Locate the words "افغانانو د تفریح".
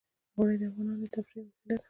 0.69-1.43